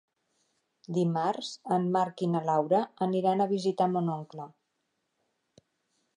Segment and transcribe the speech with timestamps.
[0.97, 4.49] Dimarts en Marc i na Laura aniran a visitar mon oncle.